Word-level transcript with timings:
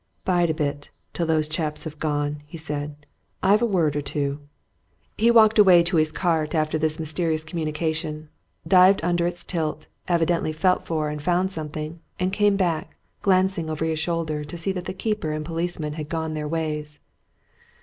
"Bide 0.25 0.49
a 0.49 0.53
bit 0.55 0.89
till 1.13 1.27
those 1.27 1.47
chaps 1.47 1.83
have 1.83 1.99
gone," 1.99 2.41
he 2.47 2.57
said. 2.57 3.05
"I've 3.43 3.61
a 3.61 3.67
word 3.67 3.95
or 3.95 4.01
two." 4.01 4.39
He 5.15 5.29
walked 5.29 5.59
away 5.59 5.83
to 5.83 5.97
his 5.97 6.11
cart 6.11 6.55
after 6.55 6.79
this 6.79 6.99
mysterious 6.99 7.43
communication, 7.43 8.29
dived 8.67 9.01
under 9.03 9.27
its 9.27 9.43
tilt, 9.43 9.85
evidently 10.07 10.53
felt 10.53 10.87
for 10.87 11.09
and 11.09 11.21
found 11.21 11.51
something, 11.51 11.99
and 12.19 12.33
came 12.33 12.57
back, 12.57 12.95
glancing 13.21 13.69
over 13.69 13.85
his 13.85 13.99
shoulder 13.99 14.43
to 14.43 14.57
see 14.57 14.71
that 14.71 14.91
keeper 14.97 15.33
and 15.33 15.45
policeman 15.45 15.93
had 15.93 16.09
gone 16.09 16.33
their 16.33 16.47
ways. 16.47 16.99